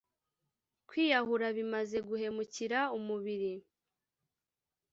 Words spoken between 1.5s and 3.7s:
bimaze guhemukira umubiri.